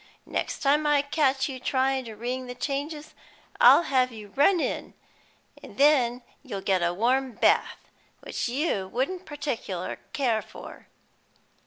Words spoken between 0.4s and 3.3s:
time I catch you tryin' to ring the changes,